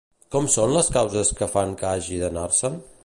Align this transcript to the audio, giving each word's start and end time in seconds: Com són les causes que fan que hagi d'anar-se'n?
Com 0.35 0.47
són 0.53 0.73
les 0.75 0.89
causes 0.95 1.31
que 1.41 1.49
fan 1.57 1.77
que 1.83 1.89
hagi 1.91 2.19
d'anar-se'n? 2.23 2.81